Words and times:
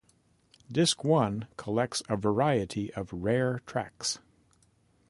Disc 0.71 1.03
one 1.03 1.47
collects 1.57 2.01
a 2.09 2.17
variety 2.17 2.91
of 2.95 3.13
rare 3.13 3.59
tracks. 3.67 4.17